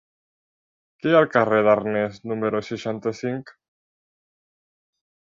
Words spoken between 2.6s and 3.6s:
seixanta-cinc?